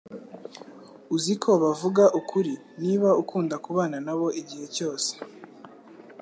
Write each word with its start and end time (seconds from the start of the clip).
Uzi 1.15 1.33
ko 1.43 1.49
bavuga 1.63 2.03
ukuri 2.19 2.53
niba 2.81 3.09
ukunda 3.21 3.55
kubana 3.65 3.97
nabo 4.05 4.27
igihe 4.41 4.65
cyose.” 4.75 5.11